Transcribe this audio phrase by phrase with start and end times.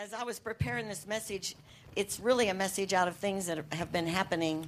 [0.00, 1.54] as I was preparing this message,
[1.94, 4.66] it's really a message out of things that have been happening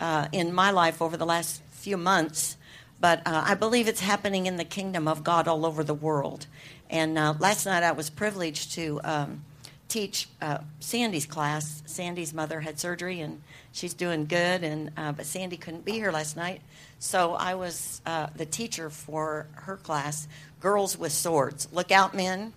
[0.00, 2.56] uh, in my life over the last few months.
[3.00, 6.48] But uh, I believe it's happening in the kingdom of God all over the world.
[6.90, 9.44] And uh, last night I was privileged to um,
[9.86, 11.84] teach uh, Sandy's class.
[11.86, 13.40] Sandy's mother had surgery and
[13.70, 16.60] she's doing good, and uh, but Sandy couldn't be here last night,
[16.98, 20.26] so I was uh, the teacher for her class,
[20.58, 21.68] Girls with Swords.
[21.70, 22.52] Look out, men!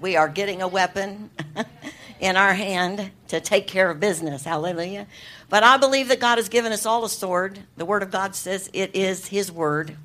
[0.00, 1.30] We are getting a weapon
[2.20, 4.44] in our hand to take care of business.
[4.44, 5.06] Hallelujah!
[5.48, 7.58] But I believe that God has given us all a sword.
[7.76, 9.96] The Word of God says it is His Word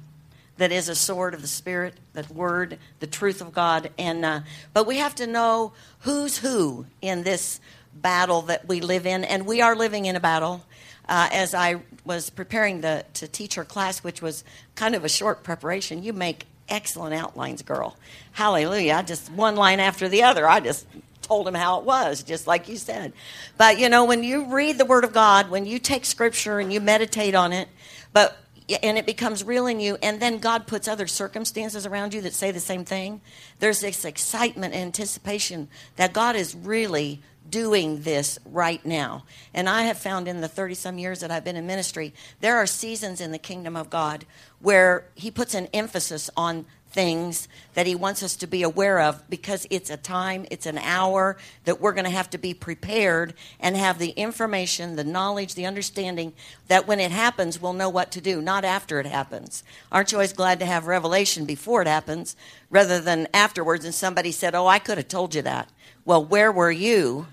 [0.58, 3.91] that is a sword of the Spirit, that Word, the truth of God.
[3.98, 4.41] And uh,
[4.73, 7.60] but we have to know who's who in this
[7.94, 10.63] battle that we live in, and we are living in a battle.
[11.07, 15.10] Uh, as I was preparing the, to teach her class, which was kind of a
[15.10, 17.95] short preparation, you make excellent outlines, girl.
[18.34, 18.95] Hallelujah.
[18.95, 20.48] I just one line after the other.
[20.48, 20.86] I just
[21.22, 23.13] told him how it was, just like you said.
[23.58, 26.74] But you know, when you read the Word of God, when you take Scripture and
[26.74, 27.70] you meditate on it,
[28.12, 28.38] but
[28.82, 32.34] and it becomes real in you, and then God puts other circumstances around you that
[32.34, 33.22] say the same thing.
[33.60, 39.26] There's this excitement, anticipation that God is really doing this right now.
[39.54, 42.58] And I have found in the 30 some years that I've been in ministry, there
[42.58, 44.26] are seasons in the kingdom of God
[44.60, 49.27] where He puts an emphasis on things that he wants us to be aware of
[49.30, 51.35] because it's a time, it's an hour
[51.66, 55.66] that we're going to have to be prepared and have the information, the knowledge, the
[55.66, 56.34] understanding
[56.68, 59.63] that when it happens, we'll know what to do, not after it happens.
[59.91, 62.35] Aren't you always glad to have revelation before it happens
[62.70, 65.69] rather than afterwards and somebody said, Oh, I could have told you that?
[66.06, 67.28] Well, where were you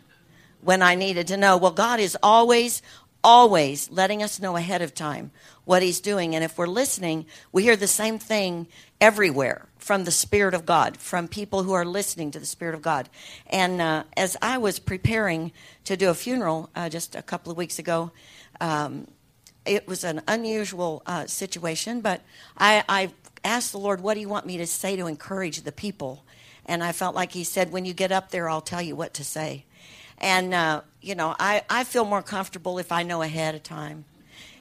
[0.62, 1.56] when I needed to know?
[1.56, 2.82] Well, God is always,
[3.22, 5.30] always letting us know ahead of time
[5.64, 6.34] what he's doing.
[6.34, 8.66] And if we're listening, we hear the same thing
[9.00, 12.82] everywhere from the Spirit of God, from people who are listening to the Spirit of
[12.82, 13.08] God.
[13.46, 15.52] And uh, as I was preparing
[15.84, 18.10] to do a funeral uh, just a couple of weeks ago,
[18.60, 19.06] um,
[19.64, 22.22] it was an unusual uh, situation, but
[22.56, 23.12] I, I
[23.44, 26.24] asked the Lord, What do you want me to say to encourage the people?
[26.66, 29.14] And I felt like He said, When you get up there, I'll tell you what
[29.14, 29.64] to say.
[30.20, 34.04] And, uh, you know, I, I feel more comfortable if I know ahead of time.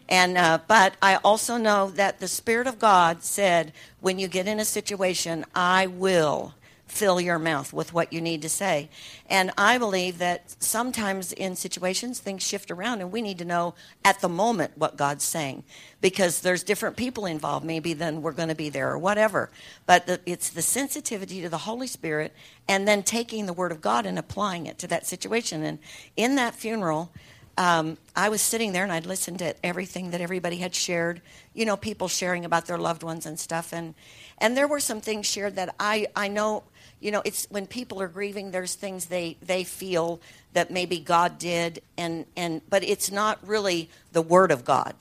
[0.08, 4.48] And uh, but I also know that the Spirit of God said, when you get
[4.48, 6.56] in a situation, I will
[6.92, 8.90] fill your mouth with what you need to say.
[9.30, 13.76] And I believe that sometimes in situations things shift around and we need to know
[14.04, 15.64] at the moment what God's saying
[16.02, 19.50] because there's different people involved maybe then we're going to be there or whatever.
[19.86, 22.34] But it's the sensitivity to the Holy Spirit
[22.68, 25.64] and then taking the word of God and applying it to that situation.
[25.64, 25.80] And
[26.18, 27.12] in that funeral,
[27.60, 31.22] um, I was sitting there and I'd listened to everything that everybody had shared,
[31.54, 33.74] you know, people sharing about their loved ones and stuff.
[33.74, 33.96] And,
[34.38, 36.64] and there were some things shared that I, I know,
[37.00, 40.20] you know, it's when people are grieving, there's things they, they feel
[40.54, 44.94] that maybe God did, and, and, but it's not really the Word of God.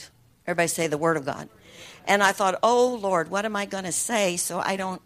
[0.46, 1.48] Everybody say the Word of God.
[2.06, 5.02] And I thought, oh, Lord, what am I going to say so I don't,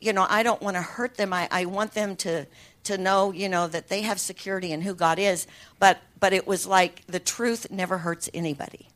[0.00, 1.32] you know, I don't want to hurt them.
[1.32, 2.46] I, I want them to,
[2.84, 5.46] to know, you know, that they have security in who God is.
[5.78, 8.88] But but it was like the truth never hurts anybody.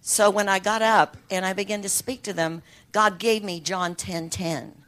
[0.00, 2.62] So when I got up and I began to speak to them,
[2.92, 4.30] God gave me John 10:10.
[4.30, 4.83] 10, 10.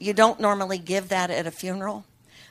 [0.00, 2.06] You don't normally give that at a funeral,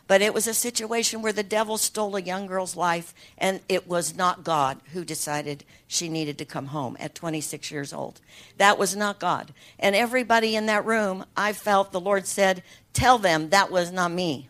[0.08, 3.88] but it was a situation where the devil stole a young girl's life and it
[3.88, 8.22] was not God who decided she needed to come home at 26 years old.
[8.58, 9.52] That was not God.
[9.80, 12.62] And everybody in that room, I felt the Lord said,
[12.94, 14.50] "Tell them that was not me."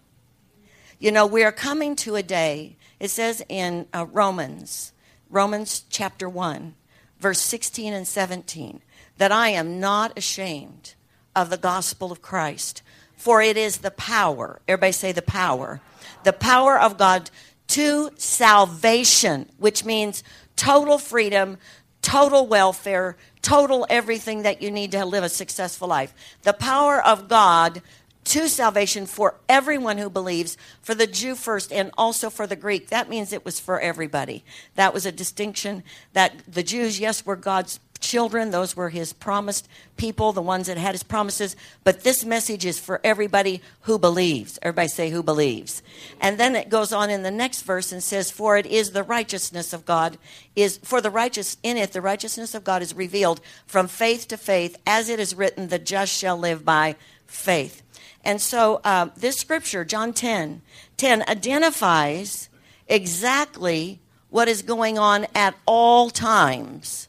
[0.99, 4.91] You know, we are coming to a day, it says in uh, Romans,
[5.29, 6.75] Romans chapter 1,
[7.19, 8.81] verse 16 and 17,
[9.17, 10.95] that I am not ashamed
[11.35, 12.81] of the gospel of Christ,
[13.19, 15.81] for it is the power, everybody say the power,
[16.23, 17.29] the power of God
[17.67, 20.23] to salvation, which means
[20.55, 21.57] total freedom,
[22.01, 26.13] total welfare, total everything that you need to live a successful life.
[26.43, 27.81] The power of God
[28.23, 32.87] to salvation for everyone who believes, for the Jew first and also for the Greek.
[32.87, 34.45] That means it was for everybody.
[34.75, 35.83] That was a distinction
[36.13, 39.67] that the Jews, yes, were God's children, those were his promised
[39.97, 44.57] people, the ones that had his promises, but this message is for everybody who believes.
[44.61, 45.81] Everybody say who believes.
[46.21, 49.03] And then it goes on in the next verse and says, For it is the
[49.03, 50.17] righteousness of God,
[50.55, 54.37] is for the righteous in it, the righteousness of God is revealed from faith to
[54.37, 56.95] faith, as it is written, the just shall live by
[57.27, 57.83] faith.
[58.23, 60.61] And so uh, this scripture, John 10,
[60.97, 62.49] 10, identifies
[62.87, 63.99] exactly
[64.29, 67.08] what is going on at all times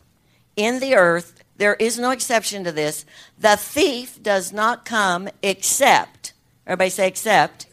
[0.56, 1.42] in the earth.
[1.56, 3.04] There is no exception to this.
[3.38, 6.32] The thief does not come except,
[6.66, 7.66] everybody say except,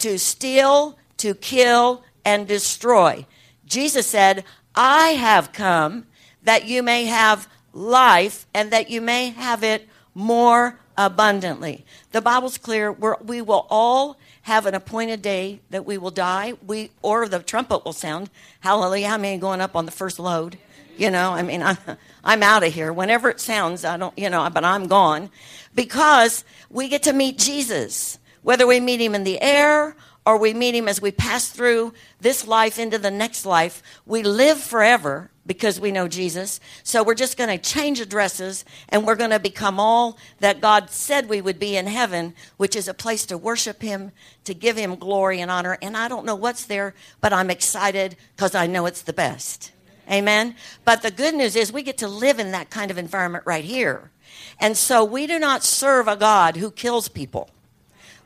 [0.00, 3.26] to steal, to kill and destroy.
[3.66, 4.44] Jesus said,
[4.74, 6.06] I have come
[6.42, 11.84] that you may have life and that you may have it more abundantly.
[12.12, 12.92] The Bible's clear.
[12.92, 16.54] We're, we will all have an appointed day that we will die.
[16.66, 18.30] We or the trumpet will sound.
[18.60, 19.08] Hallelujah!
[19.08, 20.58] How many going up on the first load?
[20.96, 21.76] You know, I mean, I,
[22.24, 22.92] I'm out of here.
[22.92, 25.30] Whenever it sounds, I don't, you know, but I'm gone
[25.74, 28.18] because we get to meet Jesus.
[28.42, 29.96] Whether we meet him in the air
[30.26, 34.22] or we meet him as we pass through this life into the next life, we
[34.22, 36.60] live forever because we know Jesus.
[36.84, 40.90] So we're just going to change addresses and we're going to become all that God
[40.90, 44.12] said we would be in heaven, which is a place to worship Him,
[44.44, 45.76] to give Him glory and honor.
[45.82, 49.72] And I don't know what's there, but I'm excited because I know it's the best.
[50.10, 50.56] Amen.
[50.84, 53.64] But the good news is we get to live in that kind of environment right
[53.64, 54.10] here.
[54.58, 57.48] And so we do not serve a God who kills people.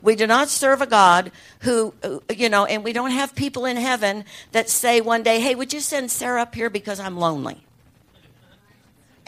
[0.01, 3.65] We do not serve a God who, uh, you know, and we don't have people
[3.65, 7.17] in heaven that say one day, hey, would you send Sarah up here because I'm
[7.17, 7.63] lonely?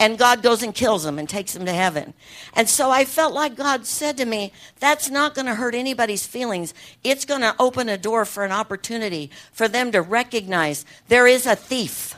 [0.00, 2.14] And God goes and kills them and takes them to heaven.
[2.54, 6.26] And so I felt like God said to me, that's not going to hurt anybody's
[6.26, 6.72] feelings.
[7.02, 11.46] It's going to open a door for an opportunity for them to recognize there is
[11.46, 12.14] a thief.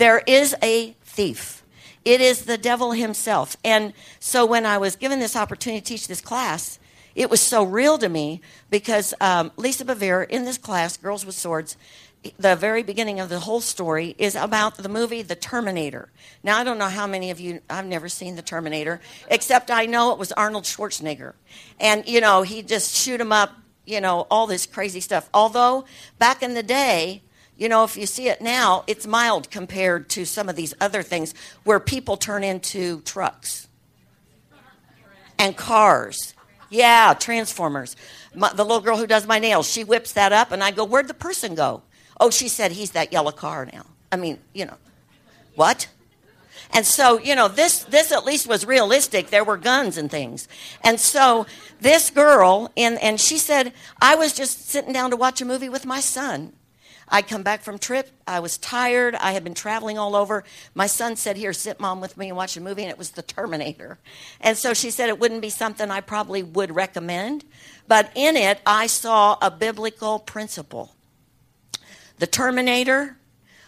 [0.00, 1.62] There is a thief.
[2.06, 3.58] It is the devil himself.
[3.62, 6.78] And so when I was given this opportunity to teach this class,
[7.14, 11.34] it was so real to me because um, Lisa Bevere in this class, Girls with
[11.34, 11.76] Swords,
[12.38, 16.08] the very beginning of the whole story is about the movie The Terminator.
[16.42, 19.84] Now, I don't know how many of you, I've never seen The Terminator, except I
[19.84, 21.34] know it was Arnold Schwarzenegger.
[21.78, 23.52] And, you know, he just shoot him up,
[23.84, 25.28] you know, all this crazy stuff.
[25.34, 25.84] Although,
[26.18, 27.20] back in the day,
[27.60, 31.04] you know, if you see it now, it's mild compared to some of these other
[31.04, 33.68] things where people turn into trucks
[35.38, 36.34] and cars
[36.70, 37.96] yeah, Transformers.
[38.34, 40.84] My, the little girl who does my nails, she whips that up, and I go,
[40.84, 41.82] Where'd the person go?
[42.18, 43.84] Oh, she said he's that yellow car now.
[44.12, 44.76] I mean, you know,
[45.56, 45.88] what?
[46.72, 49.30] And so, you know, this this at least was realistic.
[49.30, 50.46] There were guns and things.
[50.84, 51.46] And so
[51.80, 55.68] this girl, and, and she said, I was just sitting down to watch a movie
[55.68, 56.52] with my son.
[57.10, 58.08] I'd come back from trip.
[58.26, 59.14] I was tired.
[59.16, 60.44] I had been traveling all over.
[60.74, 63.10] My son said, Here, sit mom with me and watch a movie, and it was
[63.10, 63.98] The Terminator.
[64.40, 67.44] And so she said it wouldn't be something I probably would recommend,
[67.88, 70.94] but in it, I saw a biblical principle.
[72.18, 73.16] The Terminator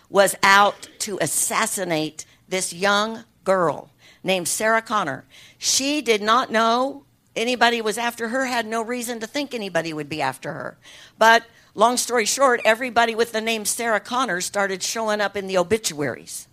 [0.09, 3.91] was out to assassinate this young girl
[4.23, 5.25] named Sarah Connor.
[5.59, 7.05] She did not know
[7.35, 10.79] anybody was after her, had no reason to think anybody would be after her.
[11.19, 11.45] But
[11.75, 16.47] Long story short, everybody with the name Sarah Connor started showing up in the obituaries.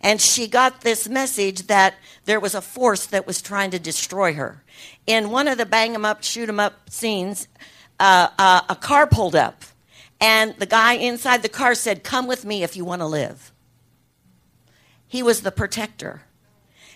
[0.00, 1.94] And she got this message that
[2.24, 4.64] there was a force that was trying to destroy her.
[5.06, 7.46] In one of the bang 'em up, shoot 'em up scenes,
[8.00, 9.62] uh, uh, a car pulled up,
[10.20, 13.52] and the guy inside the car said, Come with me if you want to live.
[15.06, 16.22] He was the protector.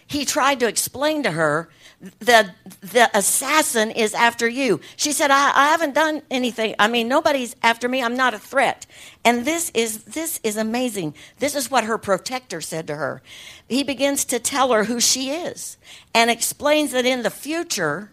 [0.05, 4.81] He tried to explain to her the the assassin is after you.
[4.97, 6.75] She said, I, I haven't done anything.
[6.79, 8.03] I mean, nobody's after me.
[8.03, 8.87] I'm not a threat.
[9.25, 11.15] And this is this is amazing.
[11.39, 13.23] This is what her protector said to her.
[13.69, 15.77] He begins to tell her who she is
[16.15, 18.11] and explains that in the future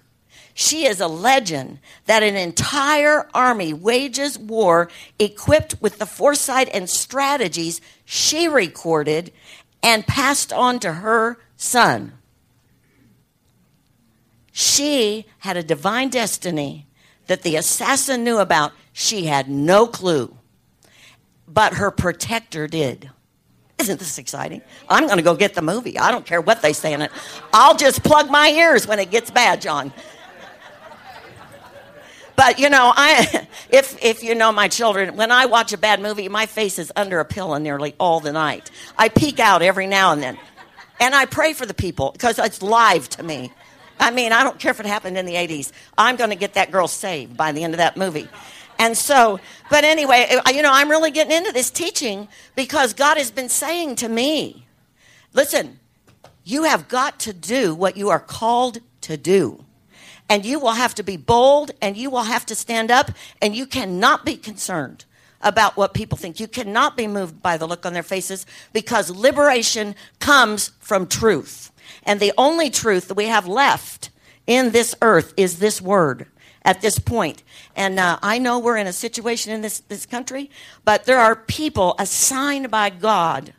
[0.53, 4.89] she is a legend that an entire army wages war
[5.19, 9.31] equipped with the foresight and strategies she recorded
[9.83, 12.13] and passed on to her son.
[14.59, 16.87] She had a divine destiny
[17.28, 18.71] that the assassin knew about.
[18.92, 20.35] She had no clue,
[21.47, 23.11] but her protector did.
[23.78, 24.64] Isn't this exciting?
[24.90, 25.99] I'm going to go get the movie.
[25.99, 27.11] I don't care what they say in it.
[27.54, 29.94] I'll just plug my ears when it gets bad, John.
[32.35, 36.02] But you know, I if if you know my children, when I watch a bad
[36.02, 38.71] movie, my face is under a pillow nearly all the night.
[38.97, 40.35] I peek out every now and then.
[40.99, 43.52] And I pray for the people because it's live to me.
[43.99, 45.71] I mean, I don't care if it happened in the 80s.
[45.97, 48.27] I'm going to get that girl saved by the end of that movie.
[48.80, 49.39] And so,
[49.69, 53.95] but anyway, you know, I'm really getting into this teaching because God has been saying
[53.97, 54.66] to me,
[55.33, 55.80] listen,
[56.44, 59.63] you have got to do what you are called to do.
[60.30, 63.11] And you will have to be bold and you will have to stand up
[63.42, 65.06] and you cannot be concerned
[65.42, 66.39] about what people think.
[66.39, 71.71] You cannot be moved by the look on their faces because liberation comes from truth.
[72.07, 74.09] And the only truth that we have left
[74.47, 76.26] in this earth is this word
[76.64, 77.44] at this point.
[77.76, 80.49] And uh, I know we're in a situation in this, this country,
[80.85, 83.54] but there are people assigned by God,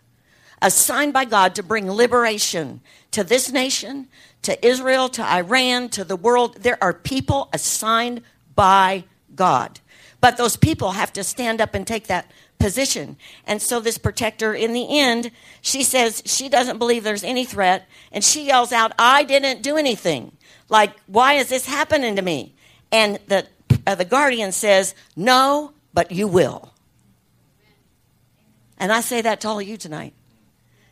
[0.63, 4.09] assigned by God to bring liberation to this nation,
[4.43, 6.57] to Israel, to Iran, to the world.
[6.63, 8.23] There are people assigned
[8.55, 9.79] by God.
[10.23, 13.17] But those people have to stand up and take that position.
[13.47, 17.89] And so this protector, in the end, she says she doesn't believe there's any threat,
[18.13, 20.33] and she yells out, I didn't do anything.
[20.69, 22.55] Like, why is this happening to me?
[22.93, 23.47] And the,
[23.87, 26.73] uh, the guardian says, No, but you will.
[28.79, 30.15] And I say that to all of you tonight.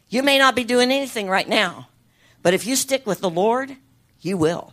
[0.09, 1.89] You may not be doing anything right now,
[2.43, 3.77] but if you stick with the Lord,
[4.21, 4.73] you will.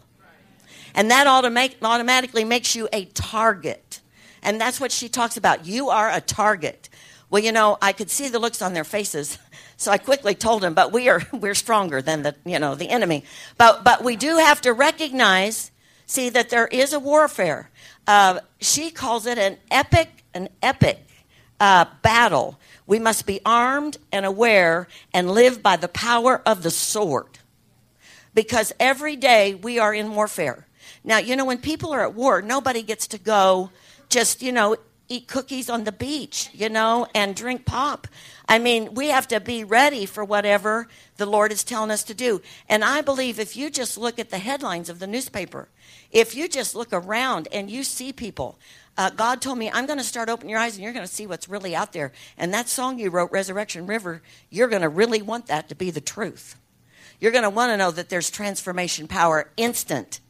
[0.96, 4.00] And that automatic, automatically makes you a target.
[4.44, 5.66] And that's what she talks about.
[5.66, 6.90] You are a target.
[7.30, 9.40] Well, you know, I could see the looks on their faces.
[9.76, 12.90] So I quickly told them, but we are we're stronger than the you know the
[12.90, 13.26] enemy.
[13.58, 15.72] But but we do have to recognize,
[16.06, 17.70] see that there is a warfare.
[18.08, 21.06] Uh, she calls it an epic an epic
[21.60, 22.60] uh, battle.
[22.86, 27.40] We must be armed and aware and live by the power of the sword,
[28.34, 30.68] because every day we are in warfare.
[31.04, 33.72] Now you know when people are at war, nobody gets to go
[34.13, 34.77] just you know
[35.10, 38.08] eat cookies on the beach, you know, and drink pop.
[38.48, 42.13] I mean, we have to be ready for whatever the Lord is telling us to
[42.13, 42.41] do.
[42.70, 45.67] And I believe if you just look at the headlines of the newspaper,
[46.12, 48.58] if you just look around and you see people,
[48.98, 51.12] uh, God told me, I'm going to start opening your eyes and you're going to
[51.12, 52.12] see what's really out there.
[52.38, 55.91] And that song you wrote, Resurrection River, you're going to really want that to be
[55.91, 56.55] the truth.
[57.20, 60.22] You're going to want to know that there's transformation power instant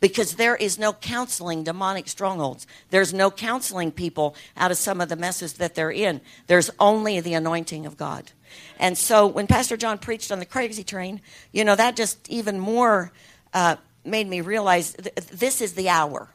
[0.00, 2.66] because there is no counseling demonic strongholds.
[2.90, 6.20] There's no counseling people out of some of the messes that they're in.
[6.46, 8.30] There's only the anointing of God.
[8.78, 11.20] And so when Pastor John preached on the crazy train,
[11.52, 13.12] you know, that just even more
[13.52, 16.28] uh, made me realize th- this is the hour.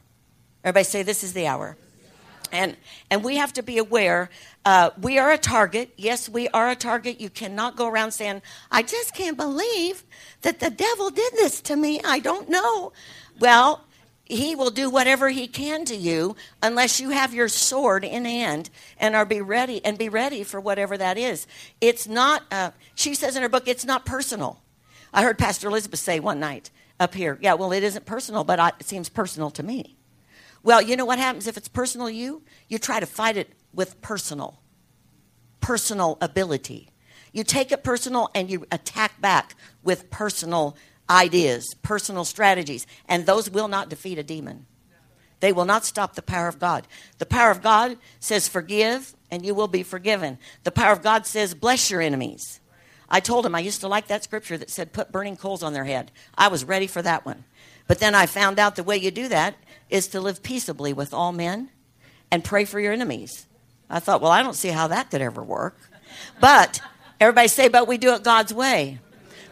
[0.64, 1.78] Everybody say, This is the hour.
[2.52, 2.78] And,
[3.10, 4.30] and we have to be aware
[4.66, 5.92] uh, we are a target.
[5.98, 7.20] Yes, we are a target.
[7.20, 8.42] You cannot go around saying,
[8.72, 10.04] I just can't believe
[10.42, 12.00] that the devil did this to me.
[12.06, 12.94] I don't know.
[13.40, 13.86] Well,
[14.26, 18.70] he will do whatever he can to you unless you have your sword in hand
[18.98, 21.46] and are be ready and be ready for whatever that is.
[21.82, 22.44] It's not.
[22.52, 24.62] Uh, she says in her book, it's not personal.
[25.14, 28.60] I heard Pastor Elizabeth say one night up here, yeah, well, it isn't personal, but
[28.60, 29.98] I, it seems personal to me.
[30.64, 32.44] Well, you know what happens if it's personal to you?
[32.70, 34.62] You try to fight it with personal,
[35.60, 36.90] personal ability.
[37.34, 40.78] You take it personal and you attack back with personal
[41.10, 44.66] ideas, personal strategies, and those will not defeat a demon.
[45.40, 46.88] They will not stop the power of God.
[47.18, 50.38] The power of God says, Forgive, and you will be forgiven.
[50.64, 52.62] The power of God says, Bless your enemies.
[53.10, 55.74] I told him I used to like that scripture that said, Put burning coals on
[55.74, 56.12] their head.
[56.38, 57.44] I was ready for that one.
[57.88, 59.56] But then I found out the way you do that
[59.90, 61.70] is to live peaceably with all men
[62.32, 63.46] and pray for your enemies.
[63.90, 65.78] I thought, well, I don't see how that could ever work.
[66.40, 66.80] But
[67.20, 69.00] everybody say, but we do it God's way.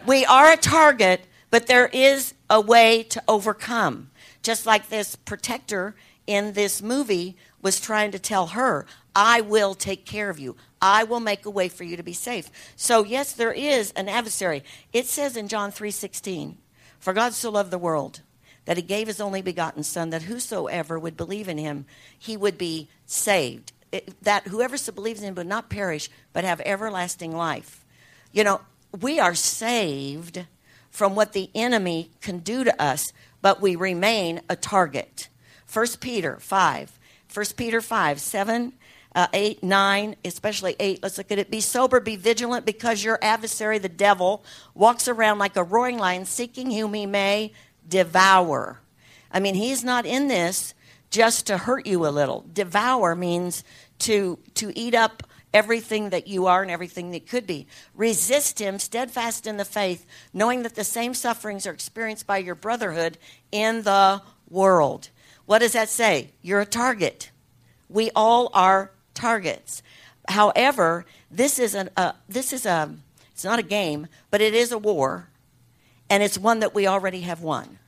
[0.05, 4.09] We are a target but there is a way to overcome.
[4.41, 10.05] Just like this protector in this movie was trying to tell her, I will take
[10.05, 10.55] care of you.
[10.81, 12.49] I will make a way for you to be safe.
[12.75, 14.63] So yes, there is an adversary.
[14.93, 16.57] It says in John 3:16,
[16.99, 18.21] "For God so loved the world
[18.65, 21.85] that he gave his only begotten son that whosoever would believe in him,
[22.17, 23.73] he would be saved.
[23.91, 27.85] It, that whoever so believes in him would not perish but have everlasting life."
[28.31, 28.61] You know,
[28.99, 30.45] we are saved
[30.91, 35.29] from what the enemy can do to us, but we remain a target.
[35.71, 36.99] 1 Peter 5.
[37.33, 38.73] 1 Peter 5, 7,
[39.15, 41.01] uh, 8, 9, especially 8.
[41.01, 41.49] Let's look at it.
[41.49, 44.43] Be sober, be vigilant, because your adversary, the devil,
[44.75, 47.53] walks around like a roaring lion, seeking whom he may
[47.87, 48.81] devour.
[49.31, 50.73] I mean, he's not in this
[51.09, 52.45] just to hurt you a little.
[52.51, 53.63] Devour means
[53.99, 57.67] to, to eat up everything that you are and everything that could be.
[57.95, 62.55] Resist him, steadfast in the faith, knowing that the same sufferings are experienced by your
[62.55, 63.17] brotherhood
[63.51, 65.09] in the world.
[65.45, 66.31] What does that say?
[66.41, 67.31] You're a target.
[67.89, 69.83] We all are targets.
[70.27, 72.93] However, this is an uh, this is a
[73.31, 75.29] it's not a game, but it is a war,
[76.09, 77.79] and it's one that we already have won.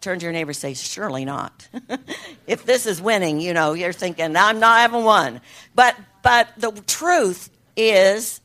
[0.00, 1.68] Turn to your neighbor say, Surely not.
[2.46, 5.40] if this is winning, you know, you're thinking, I'm not having won.
[5.74, 8.40] But but the truth is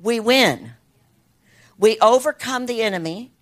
[0.00, 0.72] we win.
[1.78, 3.32] We overcome the enemy,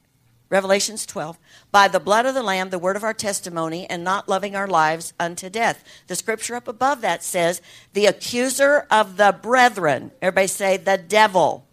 [0.48, 1.38] Revelations 12,
[1.72, 4.68] by the blood of the Lamb, the word of our testimony, and not loving our
[4.68, 5.84] lives unto death.
[6.06, 7.60] The scripture up above that says,
[7.92, 11.68] the accuser of the brethren, everybody say, the devil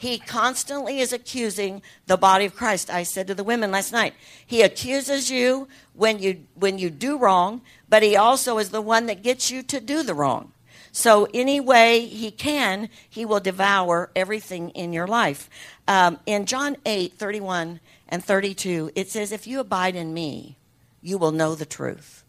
[0.00, 2.88] he constantly is accusing the body of Christ.
[2.88, 4.14] I said to the women last night,
[4.46, 9.04] he accuses you when you when you do wrong, but he also is the one
[9.06, 10.52] that gets you to do the wrong.
[10.92, 15.48] So any way he can, he will devour everything in your life.
[15.86, 20.56] Um, in John 8, 31 and 32, it says, If you abide in me,
[21.00, 22.24] you will know the truth.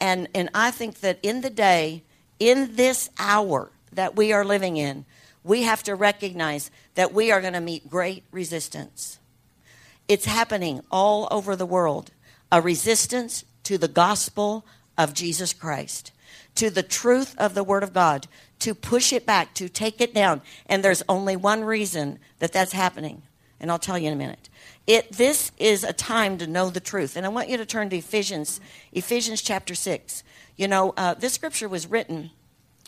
[0.00, 2.02] And, and I think that in the day,
[2.38, 5.04] in this hour that we are living in,
[5.42, 9.18] we have to recognize that we are going to meet great resistance.
[10.08, 12.10] It's happening all over the world
[12.50, 14.64] a resistance to the gospel
[14.96, 16.12] of Jesus Christ,
[16.56, 18.26] to the truth of the Word of God,
[18.60, 20.42] to push it back, to take it down.
[20.66, 23.22] And there's only one reason that that's happening.
[23.60, 24.48] And I'll tell you in a minute.
[24.86, 27.16] It, this is a time to know the truth.
[27.16, 28.60] And I want you to turn to Ephesians,
[28.92, 30.22] Ephesians chapter 6.
[30.56, 32.30] You know, uh, this scripture was written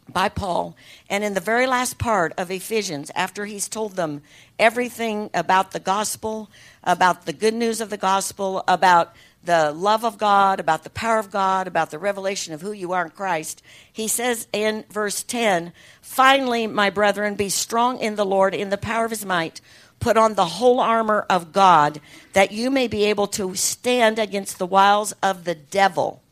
[0.09, 0.77] by Paul.
[1.11, 4.23] And in the very last part of Ephesians, after he's told them
[4.59, 6.51] everything about the gospel,
[6.85, 9.13] about the good news of the gospel, about
[9.49, 12.93] the love of God, about the power of God, about the revelation of who you
[12.93, 18.27] are in Christ, he says in verse 10 Finally, my brethren, be strong in the
[18.27, 19.63] Lord, in the power of his might.
[20.01, 21.99] Put on the whole armor of God,
[22.35, 26.23] that you may be able to stand against the wiles of the devil.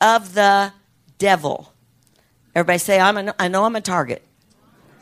[0.00, 0.72] Of the
[1.18, 1.72] devil.
[2.54, 4.22] Everybody say, I'm I know I'm a target.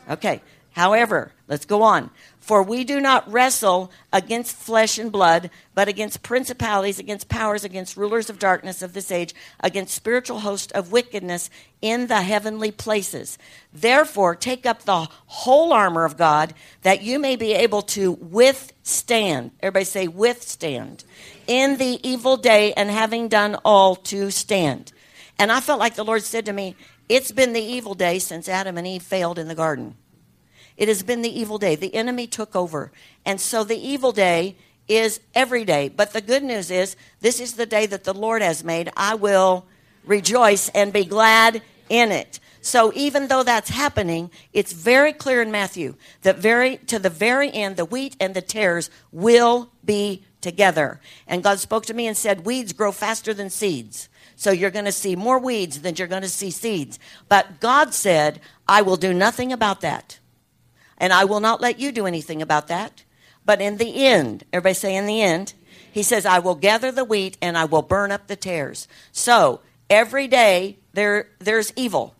[0.09, 0.41] Okay.
[0.71, 2.09] However, let's go on.
[2.43, 7.95] For we do not wrestle against flesh and blood, but against principalities, against powers, against
[7.95, 11.49] rulers of darkness of this age, against spiritual hosts of wickedness
[11.81, 13.37] in the heavenly places.
[13.71, 19.51] Therefore, take up the whole armor of God that you may be able to withstand.
[19.61, 21.05] Everybody say, withstand.
[21.47, 24.91] In the evil day, and having done all to stand.
[25.39, 26.75] And I felt like the Lord said to me,
[27.07, 29.95] It's been the evil day since Adam and Eve failed in the garden.
[30.77, 31.75] It has been the evil day.
[31.75, 32.91] The enemy took over.
[33.25, 34.55] And so the evil day
[34.87, 35.89] is every day.
[35.89, 38.91] But the good news is this is the day that the Lord has made.
[38.97, 39.65] I will
[40.05, 42.39] rejoice and be glad in it.
[42.61, 47.51] So even though that's happening, it's very clear in Matthew that very to the very
[47.51, 51.01] end the wheat and the tares will be together.
[51.27, 54.85] And God spoke to me and said, "Weeds grow faster than seeds." So you're going
[54.85, 56.99] to see more weeds than you're going to see seeds.
[57.27, 60.19] But God said, "I will do nothing about that."
[61.03, 63.03] And I will not let you do anything about that.
[63.45, 65.53] But in the end, everybody say in the end,
[65.91, 68.87] he says, I will gather the wheat and I will burn up the tares.
[69.11, 72.15] So every day there, there's evil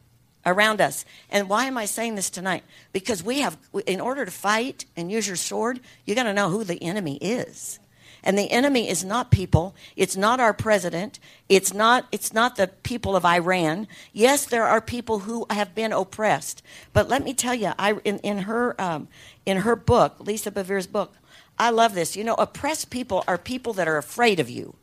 [0.46, 1.06] around us.
[1.30, 2.66] And why am I saying this tonight?
[2.92, 6.50] Because we have, in order to fight and use your sword, you got to know
[6.50, 7.80] who the enemy is.
[8.24, 9.76] And the enemy is not people.
[9.96, 11.20] It's not our president.
[11.50, 13.88] It's not, it's not the people of Iran.
[14.14, 16.64] Yes, there are people who have been oppressed.
[16.94, 19.10] But let me tell you, I, in, in, her, um,
[19.46, 21.14] in her book, Lisa Bevere's book,
[21.60, 22.16] I love this.
[22.16, 24.76] You know, oppressed people are people that are afraid of you.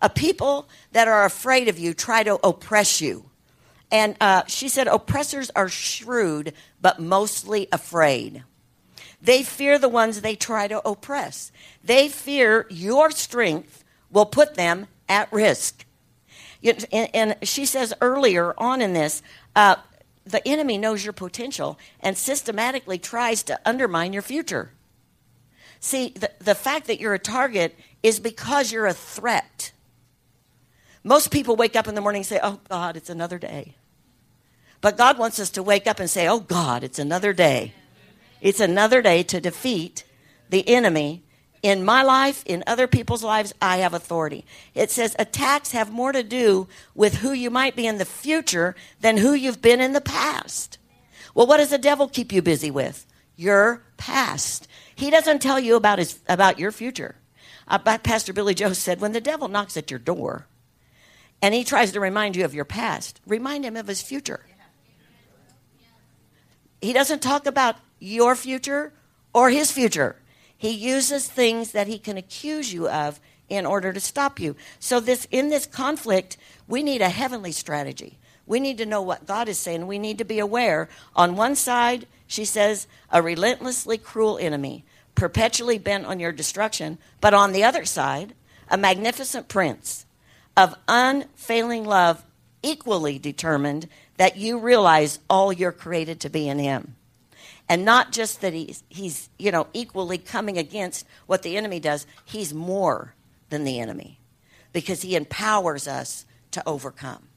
[0.00, 3.26] A people that are afraid of you try to oppress you.
[3.92, 8.42] And uh, she said, oppressors are shrewd, but mostly afraid.
[9.22, 11.52] They fear the ones they try to oppress.
[11.82, 15.84] They fear your strength will put them at risk.
[16.92, 19.22] And she says earlier on in this,
[19.54, 19.76] uh,
[20.24, 24.72] the enemy knows your potential and systematically tries to undermine your future.
[25.80, 29.72] See, the, the fact that you're a target is because you're a threat.
[31.02, 33.74] Most people wake up in the morning and say, Oh God, it's another day.
[34.80, 37.74] But God wants us to wake up and say, Oh God, it's another day.
[38.42, 40.04] It's another day to defeat
[40.50, 41.22] the enemy.
[41.62, 44.44] In my life, in other people's lives, I have authority.
[44.74, 48.74] It says attacks have more to do with who you might be in the future
[49.00, 50.78] than who you've been in the past.
[51.36, 53.06] Well, what does the devil keep you busy with?
[53.36, 54.66] Your past.
[54.96, 57.14] He doesn't tell you about his about your future.
[57.68, 60.48] Uh, Pastor Billy Joe said, when the devil knocks at your door
[61.40, 64.44] and he tries to remind you of your past, remind him of his future.
[66.80, 68.92] He doesn't talk about your future
[69.32, 70.16] or his future.
[70.58, 74.56] He uses things that he can accuse you of in order to stop you.
[74.80, 76.36] So this in this conflict,
[76.66, 78.18] we need a heavenly strategy.
[78.46, 79.86] We need to know what God is saying.
[79.86, 80.88] We need to be aware.
[81.14, 84.84] On one side, she says, a relentlessly cruel enemy,
[85.14, 88.34] perpetually bent on your destruction, but on the other side,
[88.68, 90.06] a magnificent prince
[90.56, 92.24] of unfailing love,
[92.62, 96.96] equally determined that you realize all you're created to be in him
[97.72, 102.06] and not just that he's he's you know equally coming against what the enemy does
[102.26, 103.14] he's more
[103.48, 104.20] than the enemy
[104.74, 107.28] because he empowers us to overcome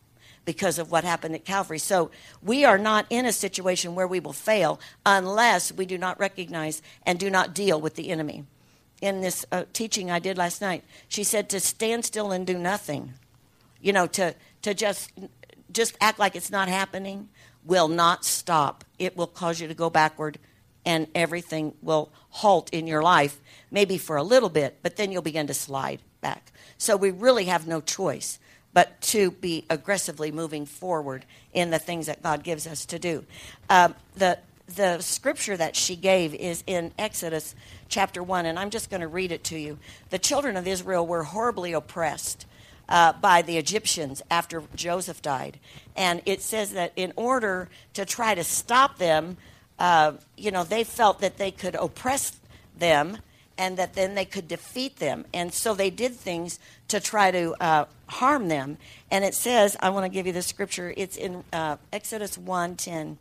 [0.43, 1.79] because of what happened at Calvary.
[1.79, 6.19] So we are not in a situation where we will fail unless we do not
[6.19, 8.45] recognize and do not deal with the enemy.
[9.01, 12.57] In this uh, teaching I did last night, she said to stand still and do
[12.57, 13.13] nothing.
[13.81, 15.11] You know, to to just
[15.71, 17.29] just act like it's not happening
[17.63, 18.84] will not stop.
[18.99, 20.37] It will cause you to go backward
[20.85, 23.39] and everything will halt in your life,
[23.71, 26.51] maybe for a little bit, but then you'll begin to slide back.
[26.77, 28.39] So we really have no choice
[28.73, 33.25] but to be aggressively moving forward in the things that God gives us to do.
[33.69, 37.53] Um, the the scripture that she gave is in Exodus
[37.87, 39.77] chapter 1, and I'm just going to read it to you.
[40.09, 42.47] The children of Israel were horribly oppressed
[42.89, 45.59] uh, by the Egyptians after Joseph died.
[45.95, 49.37] And it says that in order to try to stop them,
[49.79, 52.37] uh, you know, they felt that they could oppress
[52.77, 53.17] them
[53.57, 55.25] and that then they could defeat them.
[55.33, 58.77] And so they did things to try to uh, harm them.
[59.09, 60.93] And it says, I want to give you the scripture.
[60.97, 63.17] It's in uh, Exodus 1:10.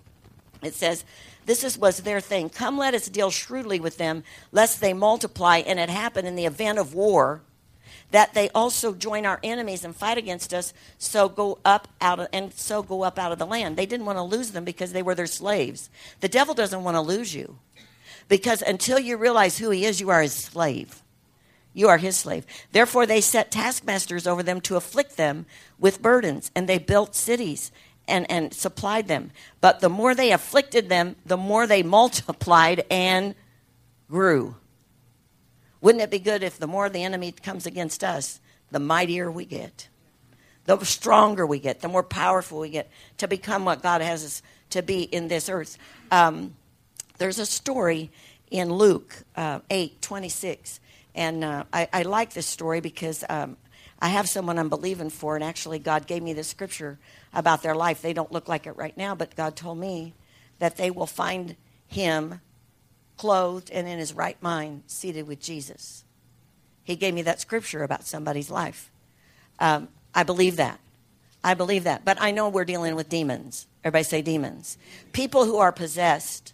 [0.62, 1.04] It says,
[1.46, 2.48] "This is, was their thing.
[2.48, 6.46] Come, let us deal shrewdly with them, lest they multiply." And it happened in the
[6.46, 7.42] event of war
[8.14, 10.72] that they also join our enemies and fight against us.
[10.98, 13.76] So go up out of, and so go up out of the land.
[13.76, 15.90] They didn't want to lose them because they were their slaves.
[16.20, 17.58] The devil doesn't want to lose you.
[18.28, 21.02] Because until you realize who he is, you are his slave.
[21.72, 22.46] You are his slave.
[22.70, 25.44] Therefore, they set taskmasters over them to afflict them
[25.80, 27.72] with burdens, and they built cities
[28.06, 29.32] and, and supplied them.
[29.60, 33.34] But the more they afflicted them, the more they multiplied and
[34.08, 34.54] grew.
[35.84, 39.44] Wouldn't it be good if the more the enemy comes against us, the mightier we
[39.44, 39.88] get?
[40.64, 44.42] The stronger we get, the more powerful we get to become what God has us
[44.70, 45.76] to be in this earth.
[46.10, 46.54] Um,
[47.18, 48.10] there's a story
[48.50, 50.80] in Luke uh, 8 26.
[51.14, 53.58] And uh, I, I, like this story because um,
[54.00, 56.98] I have someone I'm believing for, and actually, God gave me the scripture
[57.34, 58.00] about their life.
[58.00, 60.14] They don't look like it right now, but God told me
[60.60, 62.40] that they will find him
[63.16, 66.04] clothed and in his right mind, seated with Jesus.
[66.82, 68.90] He gave me that scripture about somebody's life.
[69.58, 70.80] Um, I believe that.
[71.42, 72.04] I believe that.
[72.04, 73.66] But I know we're dealing with demons.
[73.82, 74.78] Everybody say demons.
[75.12, 76.52] People who are possessed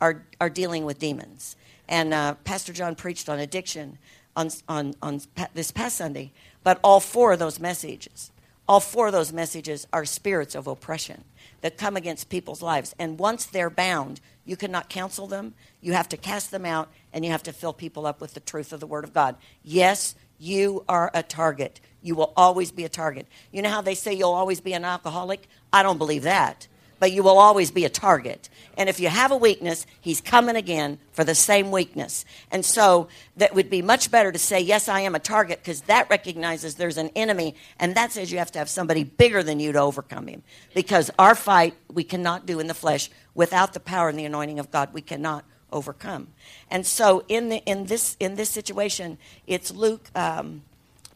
[0.00, 1.56] are, are dealing with demons.
[1.88, 3.98] And uh, Pastor John preached on addiction
[4.36, 5.20] on, on, on
[5.54, 6.32] this past Sunday.
[6.62, 8.30] But all four of those messages,
[8.70, 11.24] all four of those messages are spirits of oppression
[11.60, 12.94] that come against people's lives.
[13.00, 15.54] And once they're bound, you cannot counsel them.
[15.80, 18.38] You have to cast them out, and you have to fill people up with the
[18.38, 19.34] truth of the Word of God.
[19.64, 21.80] Yes, you are a target.
[22.00, 23.26] You will always be a target.
[23.50, 25.48] You know how they say you'll always be an alcoholic?
[25.72, 26.68] I don't believe that
[27.00, 28.48] but you will always be a target.
[28.76, 32.24] And if you have a weakness, he's coming again for the same weakness.
[32.52, 35.80] And so that would be much better to say, Yes, I am a target, because
[35.82, 39.58] that recognizes there's an enemy, and that says you have to have somebody bigger than
[39.58, 40.42] you to overcome him.
[40.74, 44.60] Because our fight we cannot do in the flesh without the power and the anointing
[44.60, 44.92] of God.
[44.92, 46.28] We cannot overcome.
[46.70, 50.10] And so in the in this in this situation, it's Luke.
[50.14, 50.62] Um,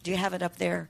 [0.03, 0.89] do you have it up there?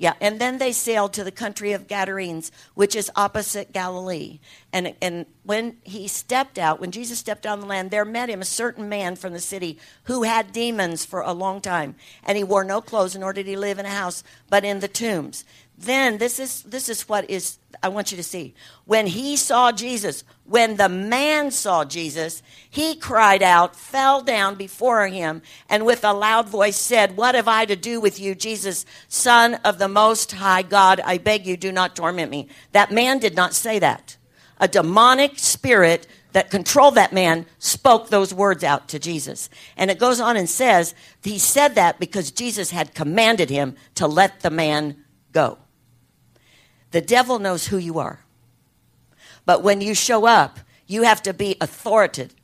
[0.00, 4.38] Yeah, and then they sailed to the country of Gadarenes, which is opposite Galilee.
[4.72, 8.40] And, and when he stepped out, when Jesus stepped on the land, there met him
[8.40, 11.96] a certain man from the city who had demons for a long time.
[12.24, 14.88] And he wore no clothes, nor did he live in a house, but in the
[14.88, 15.44] tombs.
[15.80, 18.54] Then this is this is what is I want you to see.
[18.84, 25.06] When he saw Jesus, when the man saw Jesus, he cried out, fell down before
[25.06, 25.40] him,
[25.70, 29.54] and with a loud voice said, What have I to do with you, Jesus, Son
[29.64, 31.00] of the Most High God?
[31.02, 32.48] I beg you, do not torment me.
[32.72, 34.18] That man did not say that.
[34.58, 39.48] A demonic spirit that controlled that man spoke those words out to Jesus.
[39.78, 44.06] And it goes on and says, He said that because Jesus had commanded him to
[44.06, 45.56] let the man go.
[46.90, 48.20] The devil knows who you are.
[49.44, 52.34] But when you show up, you have to be authoritative,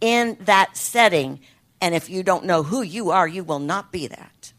[0.00, 1.40] in that setting.
[1.80, 4.52] And if you don't know who you are, you will not be that.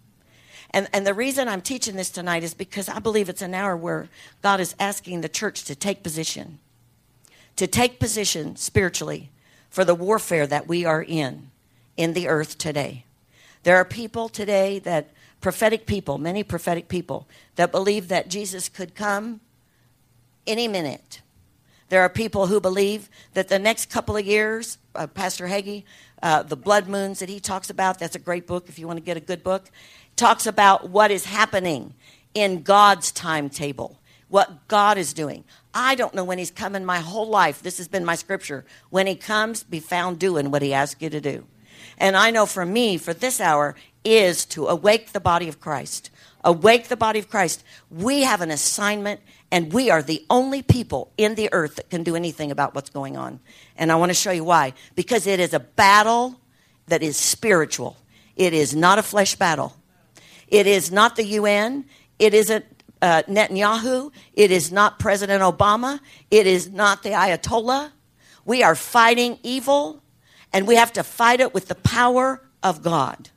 [0.71, 3.77] And, and the reason I'm teaching this tonight is because I believe it's an hour
[3.77, 4.09] where
[4.41, 6.59] God is asking the church to take position,
[7.55, 9.29] to take position spiritually
[9.69, 11.51] for the warfare that we are in
[11.95, 13.05] in the earth today.
[13.63, 15.09] There are people today that
[15.45, 19.41] prophetic people, many prophetic people, that believe that Jesus could come
[20.47, 21.21] any minute.
[21.89, 25.83] There are people who believe that the next couple of years, uh, Pastor Hagee,
[26.23, 28.97] uh, the blood moons that he talks about, that's a great book if you want
[28.97, 29.69] to get a good book,
[30.15, 31.93] talks about what is happening
[32.33, 35.43] in God's timetable, what God is doing.
[35.75, 37.61] I don't know when he's coming my whole life.
[37.61, 38.65] This has been my scripture.
[38.89, 41.45] When he comes, be found doing what he asks you to do.
[41.97, 46.09] And I know for me, for this hour, is to awake the body of Christ.
[46.43, 47.63] Awake the body of Christ.
[47.89, 49.19] We have an assignment,
[49.51, 52.89] and we are the only people in the earth that can do anything about what's
[52.89, 53.39] going on.
[53.77, 54.73] And I want to show you why.
[54.95, 56.39] Because it is a battle
[56.87, 57.97] that is spiritual,
[58.35, 59.75] it is not a flesh battle.
[60.47, 61.85] It is not the UN.
[62.19, 62.65] It isn't
[63.01, 64.11] uh, Netanyahu.
[64.33, 65.99] It is not President Obama.
[66.29, 67.91] It is not the Ayatollah.
[68.45, 70.03] We are fighting evil,
[70.55, 73.29] and we have to fight it with the power of God.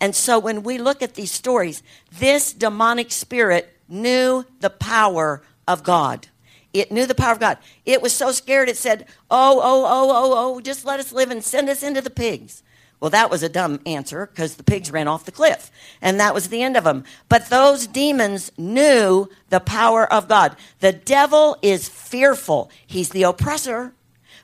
[0.00, 5.82] And so when we look at these stories, this demonic spirit knew the power of
[5.82, 6.28] God.
[6.72, 7.58] It knew the power of God.
[7.84, 11.30] It was so scared it said, Oh, oh, oh, oh, oh, just let us live
[11.30, 12.62] and send us into the pigs.
[13.00, 16.32] Well, that was a dumb answer because the pigs ran off the cliff, and that
[16.32, 17.04] was the end of them.
[17.28, 20.56] But those demons knew the power of God.
[20.80, 22.70] The devil is fearful.
[22.86, 23.92] He's the oppressor,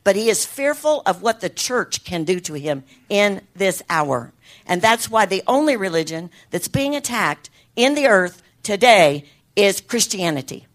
[0.04, 4.32] but he is fearful of what the church can do to him in this hour.
[4.66, 9.24] And that's why the only religion that's being attacked in the earth today
[9.56, 10.66] is Christianity.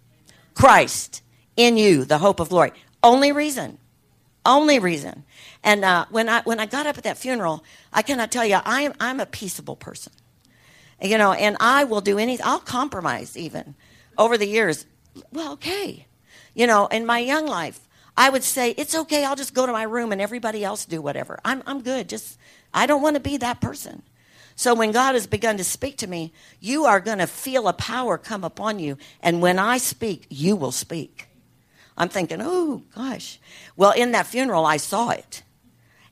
[0.53, 1.21] Christ
[1.55, 2.73] in you, the hope of glory.
[3.01, 3.77] Only reason.
[4.45, 5.23] Only reason.
[5.63, 8.59] And uh, when I when I got up at that funeral, I cannot tell you,
[8.65, 10.11] I'm I'm a peaceable person,
[11.01, 12.45] you know, and I will do anything.
[12.45, 13.75] I'll compromise even
[14.17, 14.85] over the years.
[15.31, 16.07] Well, okay,
[16.53, 17.82] you know, in my young life,
[18.15, 19.25] I would say it's okay.
[19.25, 21.39] I'll just go to my room and everybody else do whatever.
[21.43, 22.09] I'm I'm good.
[22.09, 22.37] Just
[22.73, 24.03] I don't want to be that person.
[24.55, 27.73] So when God has begun to speak to me, you are going to feel a
[27.73, 31.27] power come upon you, and when I speak, you will speak.
[31.97, 33.39] I'm thinking, oh gosh.
[33.75, 35.43] Well, in that funeral, I saw it.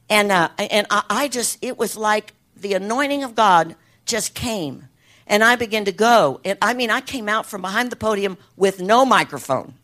[0.10, 4.90] And, uh, and I, I just, it was like the anointing of God just came.
[5.26, 6.42] And I began to go.
[6.44, 9.76] And I mean, I came out from behind the podium with no microphone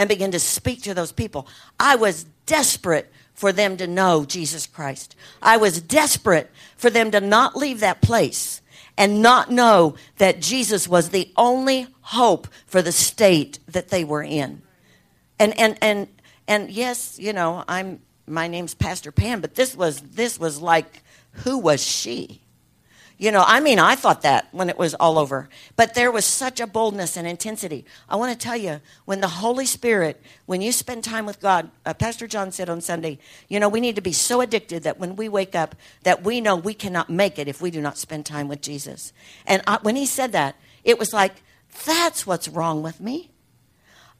[0.00, 1.46] and began to speak to those people.
[1.78, 5.14] I was desperate for them to know Jesus Christ.
[5.40, 8.60] I was desperate for them to not leave that place
[8.98, 14.22] and not know that Jesus was the only hope for the state that they were
[14.22, 14.62] in
[15.40, 16.06] and and and
[16.46, 21.02] and yes, you know, I'm my name's Pastor Pam, but this was this was like
[21.32, 22.39] who was she?
[23.20, 25.50] You know, I mean, I thought that when it was all over.
[25.76, 27.84] But there was such a boldness and intensity.
[28.08, 31.70] I want to tell you, when the Holy Spirit, when you spend time with God,
[31.84, 34.98] uh, Pastor John said on Sunday, you know, we need to be so addicted that
[34.98, 37.98] when we wake up, that we know we cannot make it if we do not
[37.98, 39.12] spend time with Jesus.
[39.46, 41.42] And I, when he said that, it was like,
[41.84, 43.28] that's what's wrong with me.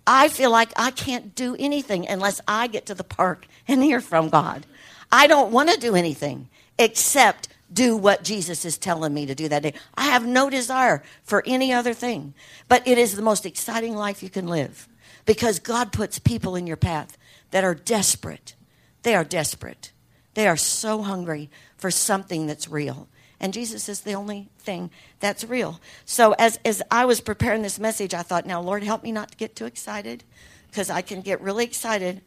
[0.07, 4.03] I feel like I can't do anything unless I get to the park and hear
[4.03, 4.67] from God.
[5.11, 9.49] I don't want to do anything except do what Jesus is telling me to do
[9.49, 9.75] that day.
[9.95, 12.35] I have no desire for any other thing.
[12.69, 14.89] But it is the most exciting life you can live
[15.27, 17.17] because God puts people in your path
[17.51, 18.55] that are desperate.
[19.03, 19.93] They are desperate.
[20.35, 23.09] They are so hungry for something that's real.
[23.41, 25.81] And Jesus is the only thing that's real.
[26.05, 29.31] So as, as I was preparing this message, I thought, now, Lord, help me not
[29.31, 30.25] to get too excited
[30.69, 32.21] because I can get really excited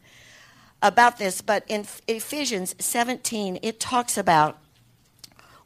[0.82, 1.40] about this.
[1.40, 4.58] But in Ephesians 17, it talks about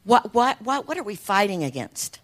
[0.03, 2.19] what, what, what, what are we fighting against?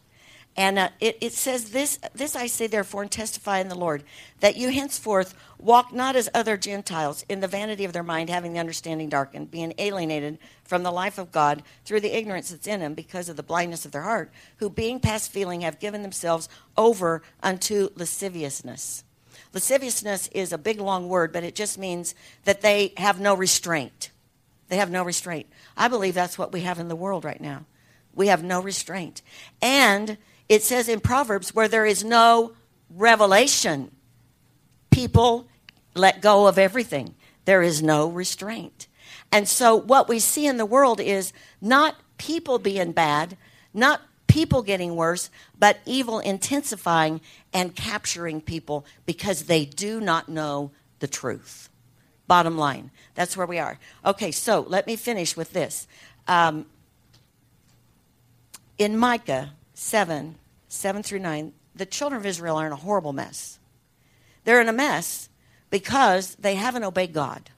[0.58, 4.04] And uh, it, it says, this, this I say, therefore, and testify in the Lord,
[4.40, 8.54] that you henceforth walk not as other Gentiles in the vanity of their mind, having
[8.54, 12.80] the understanding darkened, being alienated from the life of God through the ignorance that's in
[12.80, 16.48] them because of the blindness of their heart, who, being past feeling, have given themselves
[16.78, 19.04] over unto lasciviousness.
[19.54, 24.10] Lasciviousness is a big, long word, but it just means that they have no restraint.
[24.68, 25.48] They have no restraint.
[25.78, 27.66] I believe that's what we have in the world right now.
[28.14, 29.22] We have no restraint.
[29.62, 30.18] And
[30.50, 32.54] it says in Proverbs, where there is no
[32.90, 33.92] revelation,
[34.90, 35.48] people
[35.94, 37.16] let go of everything.
[37.46, 38.88] There is no restraint.
[39.32, 43.38] And so, what we see in the world is not people being bad,
[43.74, 47.22] not people getting worse, but evil intensifying
[47.54, 51.70] and capturing people because they do not know the truth.
[52.28, 53.78] Bottom line, that's where we are.
[54.04, 55.88] Okay, so let me finish with this.
[56.28, 56.66] Um,
[58.78, 60.36] in Micah 7
[60.68, 63.60] 7 through 9, the children of Israel are in a horrible mess.
[64.44, 65.30] They're in a mess
[65.70, 67.50] because they haven't obeyed God.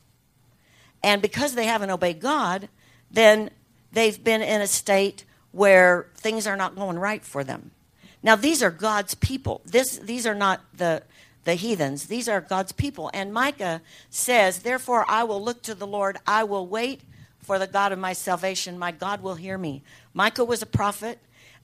[1.03, 2.69] And because they haven't obeyed God,
[3.09, 3.49] then
[3.91, 7.71] they've been in a state where things are not going right for them.
[8.23, 9.61] Now, these are God's people.
[9.65, 11.03] This, these are not the,
[11.47, 12.07] the heathens.
[12.07, 13.09] These are God's people.
[13.13, 16.17] And Micah says, Therefore, I will look to the Lord.
[16.27, 17.01] I will wait
[17.39, 18.77] for the God of my salvation.
[18.77, 19.81] My God will hear me.
[20.13, 21.19] Micah was a prophet.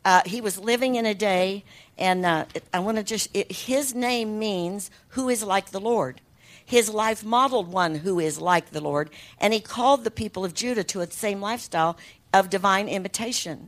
[0.06, 1.66] Uh, he was living in a day,
[1.98, 6.22] and uh, I want to just, it, his name means who is like the Lord.
[6.66, 10.54] His life modeled one who is like the Lord, and he called the people of
[10.54, 11.98] Judah to a same lifestyle
[12.34, 13.68] of divine imitation.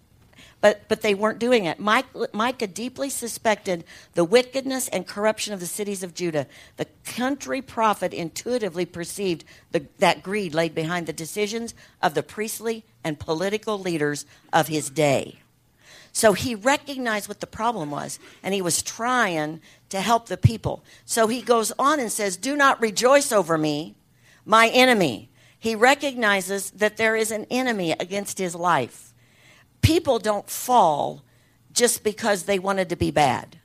[0.65, 1.79] But, but they weren't doing it.
[1.79, 3.83] Micah deeply suspected
[4.15, 6.47] the wickedness and corruption of the cities of Judah.
[6.77, 12.83] The country prophet intuitively perceived the, that greed laid behind the decisions of the priestly
[13.03, 15.37] and political leaders of his day.
[16.11, 20.83] So he recognized what the problem was, and he was trying to help the people.
[21.05, 23.97] So he goes on and says, Do not rejoice over me,
[24.47, 25.29] my enemy.
[25.59, 29.11] He recognizes that there is an enemy against his life.
[29.85, 31.23] People don't fall
[31.71, 33.59] just because they wanted to be bad.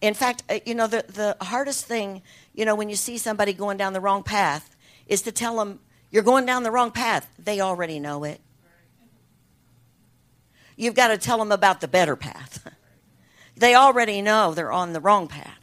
[0.00, 2.22] In fact, uh, you know, the, the hardest thing,
[2.54, 4.76] you know, when you see somebody going down the wrong path
[5.08, 7.28] is to tell them, you're going down the wrong path.
[7.38, 8.40] They already know it.
[10.76, 12.72] You've got to tell them about the better path.
[13.56, 15.57] they already know they're on the wrong path.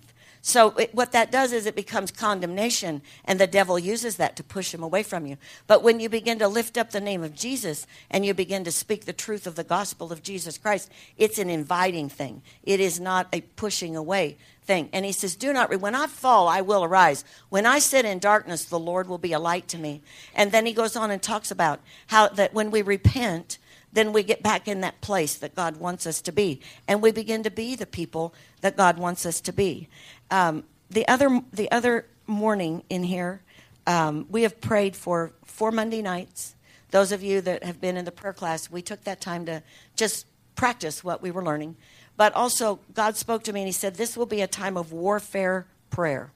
[0.47, 4.43] So it, what that does is it becomes condemnation, and the devil uses that to
[4.43, 5.37] push him away from you.
[5.65, 8.71] But when you begin to lift up the name of Jesus and you begin to
[8.71, 12.43] speak the truth of the gospel of Jesus Christ, it's an inviting thing.
[12.61, 14.87] It is not a pushing away thing.
[14.93, 17.25] And he says, Do not, re- when I fall, I will arise.
[17.49, 20.03] When I sit in darkness, the Lord will be a light to me.
[20.35, 23.57] And then he goes on and talks about how that when we repent,
[23.95, 26.61] then we get back in that place that God wants us to be.
[26.87, 29.87] And we begin to be the people that God wants us to be.
[30.31, 33.41] Um, the, other, the other morning in here,
[33.87, 36.55] um, we have prayed for four Monday nights.
[36.91, 39.61] Those of you that have been in the prayer class, we took that time to
[39.95, 41.75] just practice what we were learning.
[42.17, 44.91] But also, God spoke to me and He said, This will be a time of
[44.91, 46.31] warfare prayer.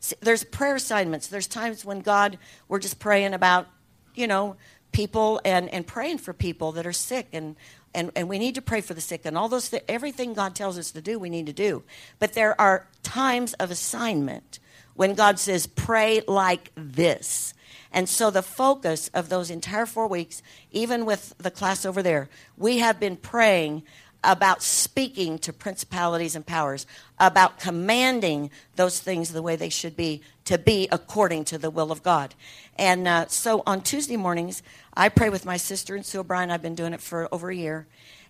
[0.00, 1.28] See, there's prayer assignments.
[1.28, 3.68] There's times when God, we're just praying about,
[4.14, 4.56] you know,
[4.92, 7.54] people and, and praying for people that are sick and,
[7.94, 10.54] and, and we need to pray for the sick and all those th- everything god
[10.54, 11.82] tells us to do we need to do.
[12.18, 14.58] But there are times of assignment
[14.94, 17.54] when god says pray like this.
[17.92, 22.28] And so the focus of those entire four weeks even with the class over there
[22.56, 23.82] we have been praying
[24.22, 26.86] about speaking to principalities and powers,
[27.18, 31.92] about commanding those things the way they should be to be according to the will
[31.92, 32.34] of God.
[32.76, 34.62] And uh, so on Tuesday mornings,
[34.94, 36.50] I pray with my sister and Sue O'Brien.
[36.50, 37.86] I've been doing it for over a year.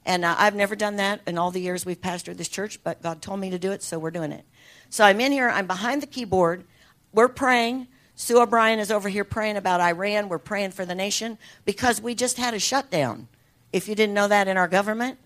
[0.07, 3.03] And uh, I've never done that in all the years we've pastored this church, but
[3.03, 4.45] God told me to do it, so we're doing it.
[4.89, 6.65] So I'm in here, I'm behind the keyboard.
[7.13, 7.87] We're praying.
[8.15, 10.29] Sue O'Brien is over here praying about Iran.
[10.29, 13.29] We're praying for the nation because we just had a shutdown.
[13.73, 15.19] If you didn't know that in our government,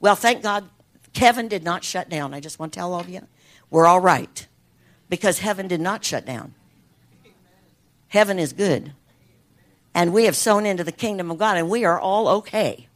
[0.00, 0.68] well, thank God
[1.14, 2.34] heaven did not shut down.
[2.34, 3.26] I just want to tell all of you,
[3.70, 4.46] we're all right
[5.08, 6.54] because heaven did not shut down.
[8.08, 8.92] Heaven is good.
[9.94, 12.86] And we have sown into the kingdom of God, and we are all okay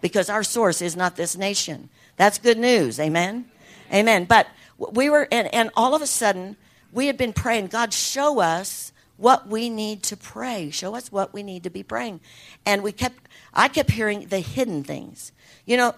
[0.00, 1.88] because our source is not this nation.
[2.16, 3.00] That's good news.
[3.00, 3.46] Amen.
[3.92, 4.24] Amen.
[4.24, 4.46] But
[4.78, 6.56] we were, and, and all of a sudden,
[6.92, 10.70] we had been praying, God, show us what we need to pray.
[10.70, 12.20] Show us what we need to be praying.
[12.64, 15.32] And we kept, I kept hearing the hidden things.
[15.66, 15.94] You know,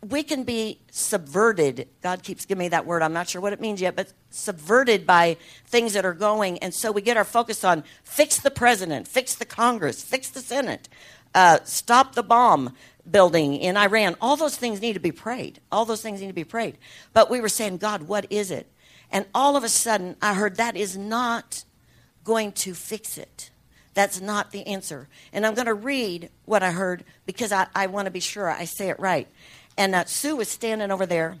[0.00, 1.88] we can be subverted.
[2.02, 3.02] God keeps giving me that word.
[3.02, 6.58] I'm not sure what it means yet, but subverted by things that are going.
[6.58, 10.40] And so we get our focus on fix the president, fix the Congress, fix the
[10.40, 10.88] Senate,
[11.34, 12.74] uh, stop the bomb
[13.10, 14.16] building in Iran.
[14.20, 15.60] All those things need to be prayed.
[15.70, 16.78] All those things need to be prayed.
[17.12, 18.66] But we were saying, God, what is it?
[19.10, 21.64] And all of a sudden, I heard that is not
[22.24, 23.50] going to fix it.
[23.94, 25.08] That's not the answer.
[25.32, 28.48] And I'm going to read what I heard because I, I want to be sure
[28.48, 29.28] I say it right.
[29.76, 31.36] And uh, Sue was standing over there,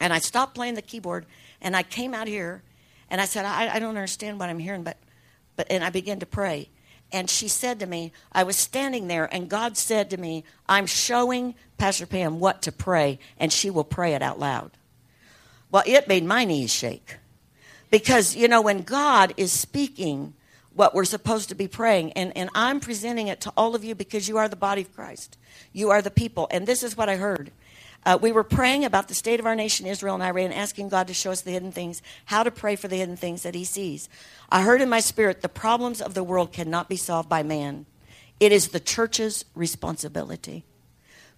[0.00, 1.26] and I stopped playing the keyboard,
[1.60, 2.62] and I came out here,
[3.10, 4.98] and I said, I, I don't understand what I'm hearing, but,
[5.56, 6.68] but, and I began to pray.
[7.12, 10.86] And she said to me, I was standing there, and God said to me, I'm
[10.86, 14.72] showing Pastor Pam what to pray, and she will pray it out loud.
[15.70, 17.16] Well, it made my knees shake.
[17.90, 20.34] Because, you know, when God is speaking
[20.76, 23.94] what we're supposed to be praying, and, and I'm presenting it to all of you
[23.94, 25.38] because you are the body of Christ.
[25.72, 26.46] You are the people.
[26.50, 27.50] And this is what I heard.
[28.04, 31.08] Uh, we were praying about the state of our nation, Israel and Iran, asking God
[31.08, 33.64] to show us the hidden things, how to pray for the hidden things that He
[33.64, 34.08] sees.
[34.50, 37.86] I heard in my spirit the problems of the world cannot be solved by man,
[38.38, 40.64] it is the church's responsibility.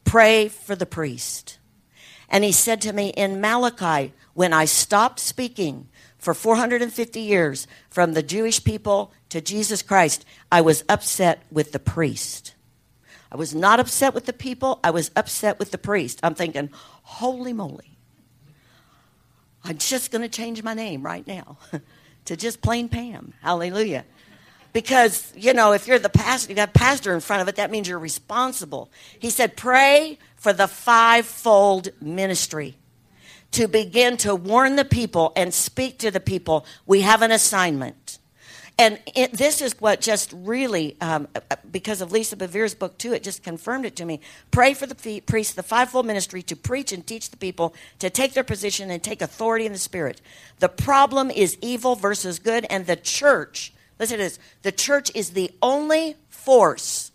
[0.05, 1.59] Pray for the priest.
[2.29, 8.13] And he said to me in Malachi, when I stopped speaking for 450 years from
[8.13, 12.55] the Jewish people to Jesus Christ, I was upset with the priest.
[13.31, 16.21] I was not upset with the people, I was upset with the priest.
[16.23, 16.71] I'm thinking,
[17.03, 17.99] holy moly.
[19.65, 21.59] I'm just going to change my name right now
[22.25, 23.35] to just plain Pam.
[23.43, 24.05] Hallelujah.
[24.73, 27.71] Because, you know, if you're the pastor, you got pastor in front of it, that
[27.71, 28.91] means you're responsible.
[29.19, 32.77] He said, pray for the fivefold ministry
[33.51, 36.65] to begin to warn the people and speak to the people.
[36.87, 38.08] We have an assignment.
[38.81, 43.13] And it, this is what just really, um, uh, because of Lisa Bevere's book too,
[43.13, 44.21] it just confirmed it to me.
[44.53, 48.35] Pray for the priests, the fivefold ministry, to preach and teach the people to take
[48.35, 50.21] their position and take authority in the spirit.
[50.61, 53.73] The problem is evil versus good, and the church.
[53.99, 57.11] Listen to this: the church is the only force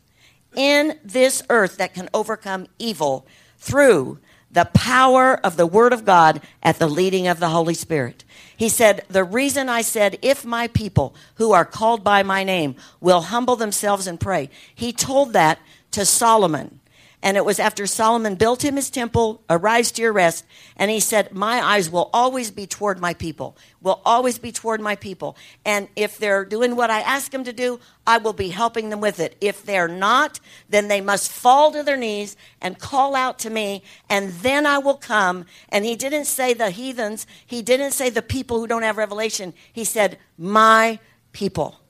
[0.54, 3.26] in this earth that can overcome evil
[3.58, 4.20] through
[4.52, 8.24] the power of the Word of God at the leading of the Holy Spirit.
[8.56, 12.76] He said, The reason I said, if my people who are called by my name
[13.00, 15.60] will humble themselves and pray, he told that
[15.92, 16.80] to Solomon.
[17.24, 20.46] And it was after Solomon built him his temple, arise to your rest,
[20.76, 24.82] and he said, My eyes will always be toward my people, will always be toward
[24.82, 25.38] my people.
[25.64, 29.00] And if they're doing what I ask them to do, I will be helping them
[29.00, 29.38] with it.
[29.40, 33.84] If they're not, then they must fall to their knees and call out to me,
[34.10, 35.46] and then I will come.
[35.70, 39.54] And he didn't say the heathens, he didn't say the people who don't have revelation.
[39.72, 41.00] He said, My
[41.32, 41.83] people.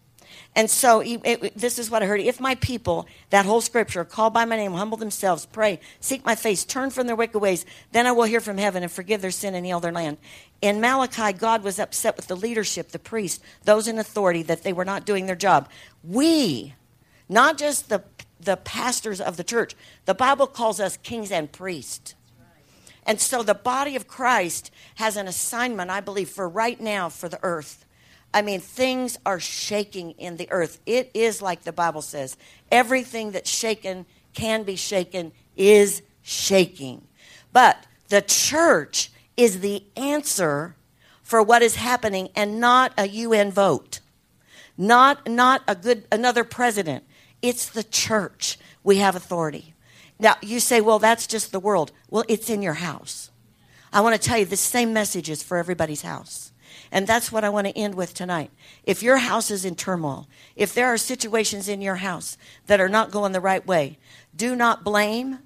[0.56, 2.22] And so it, it, this is what I heard.
[2.22, 6.36] If my people, that whole scripture, called by my name, humble themselves, pray, seek my
[6.36, 9.32] face, turn from their wicked ways, then I will hear from heaven and forgive their
[9.32, 10.18] sin and heal their land.
[10.62, 14.74] In Malachi, God was upset with the leadership, the priests, those in authority, that they
[14.74, 15.70] were not doing their job.
[16.04, 16.76] We,
[17.28, 18.04] not just the,
[18.40, 19.76] the pastors of the church,
[20.06, 22.14] the Bible calls us kings and priests.
[23.06, 27.28] And so the body of Christ has an assignment, I believe, for right now for
[27.28, 27.86] the earth
[28.34, 30.80] I mean, things are shaking in the earth.
[30.86, 32.36] It is like the Bible says
[32.72, 37.08] everything that's shaken can be shaken is shaking.
[37.52, 40.76] But the church is the answer
[41.22, 44.00] for what is happening and not a UN vote.
[44.78, 47.04] Not not a good another president.
[47.42, 48.58] It's the church.
[48.84, 49.76] We have authority.
[50.20, 53.30] Now, you say, "Well, that's just the world." Well, it's in your house.
[53.92, 56.52] I want to tell you the same message is for everybody's house.
[56.94, 58.52] And that's what I want to end with tonight.
[58.84, 62.38] If your house is in turmoil, if there are situations in your house
[62.68, 63.98] that are not going the right way,
[64.36, 65.40] do not blame,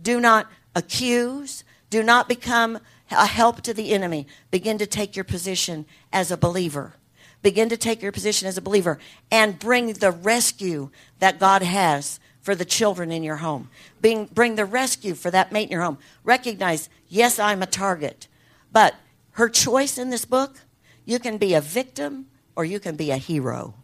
[0.00, 2.78] do not accuse, do not become
[3.10, 4.28] a help to the enemy.
[4.52, 6.94] Begin to take your position as a believer.
[7.42, 9.00] Begin to take your position as a believer
[9.32, 13.68] and bring the rescue that God has for the children in your home.
[14.00, 15.98] Bring, bring the rescue for that mate in your home.
[16.22, 18.28] Recognize, yes, I'm a target.
[18.70, 18.94] But
[19.32, 20.60] her choice in this book
[21.04, 22.26] you can be a victim
[22.56, 23.74] or you can be a hero.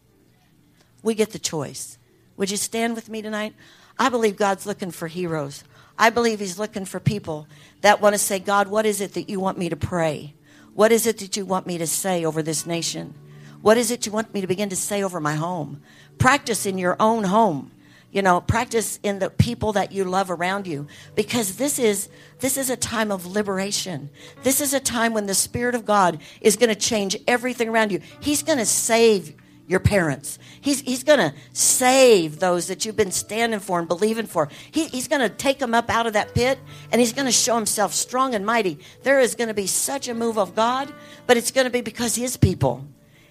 [1.02, 1.98] We get the choice.
[2.36, 3.54] Would you stand with me tonight?
[3.98, 5.64] I believe God's looking for heroes.
[5.98, 7.46] I believe He's looking for people
[7.82, 10.34] that want to say, God, what is it that you want me to pray?
[10.74, 13.14] What is it that you want me to say over this nation?
[13.60, 15.82] What is it you want me to begin to say over my home?
[16.18, 17.72] Practice in your own home
[18.12, 20.86] you know practice in the people that you love around you.
[21.14, 22.08] Because this is
[22.40, 24.11] this is a time of liberation.
[24.42, 27.92] This is a time when the spirit of god is going to change everything around
[27.92, 28.00] you.
[28.20, 29.34] He's going to save
[29.70, 30.36] your parents.
[30.61, 34.48] He's, he's going to save those that you've been standing for and believing for.
[34.72, 36.58] He, he's going to take them up out of that pit
[36.90, 38.80] and he's going to show himself strong and mighty.
[39.04, 40.92] There is going to be such a move of god
[41.28, 42.84] but it's going to be because his people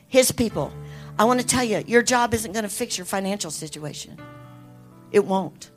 [0.08, 0.72] his people.
[1.20, 4.18] I want to tell you your job isn't going to fix your financial situation
[5.12, 5.72] it won't.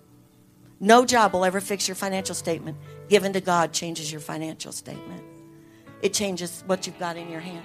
[0.80, 2.76] No job will ever fix your financial statement.
[3.08, 5.22] Given to God changes your financial statement.
[6.02, 7.64] It changes what you've got in your hand.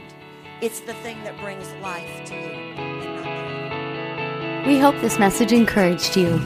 [0.61, 2.67] It's the thing that brings life to you.
[4.67, 6.37] We hope this message encouraged you.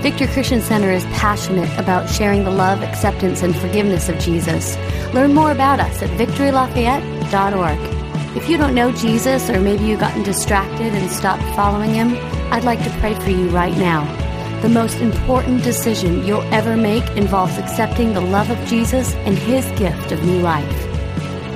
[0.00, 4.76] Victory Christian Center is passionate about sharing the love, acceptance, and forgiveness of Jesus.
[5.12, 8.36] Learn more about us at victorylafayette.org.
[8.36, 12.16] If you don't know Jesus, or maybe you've gotten distracted and stopped following him,
[12.50, 14.29] I'd like to pray for you right now.
[14.62, 19.64] The most important decision you'll ever make involves accepting the love of Jesus and His
[19.78, 20.86] gift of new life.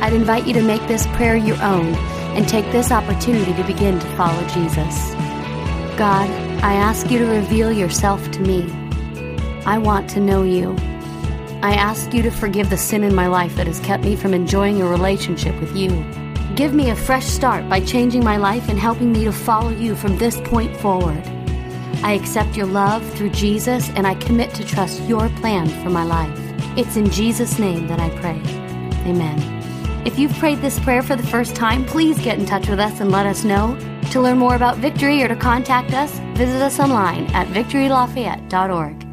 [0.00, 1.94] I'd invite you to make this prayer your own
[2.34, 5.14] and take this opportunity to begin to follow Jesus.
[5.98, 6.30] God,
[6.64, 8.72] I ask you to reveal yourself to me.
[9.66, 10.74] I want to know you.
[11.62, 14.32] I ask you to forgive the sin in my life that has kept me from
[14.32, 15.90] enjoying a relationship with you.
[16.54, 19.94] Give me a fresh start by changing my life and helping me to follow you
[19.94, 21.22] from this point forward.
[22.04, 26.04] I accept your love through Jesus and I commit to trust your plan for my
[26.04, 26.38] life.
[26.76, 28.40] It's in Jesus' name that I pray.
[29.10, 29.40] Amen.
[30.06, 33.00] If you've prayed this prayer for the first time, please get in touch with us
[33.00, 33.74] and let us know.
[34.10, 39.03] To learn more about Victory or to contact us, visit us online at victorylafayette.org.